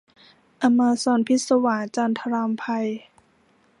[0.61, 2.63] อะมาซ็อนพิศวาส- จันทรำไพ